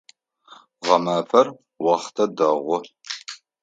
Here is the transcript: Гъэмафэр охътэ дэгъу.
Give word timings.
Гъэмафэр 0.85 1.47
охътэ 1.91 2.25
дэгъу. 2.37 2.79